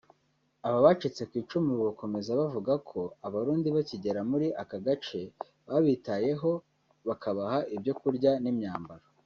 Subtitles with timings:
[0.67, 5.21] Aba bacitse ku icumu bakomeza bavuga ko Abarundi bakigera muri aka gace
[5.67, 6.51] babitayeho
[7.07, 9.05] bakabaha ibyo kurya n’imyambaro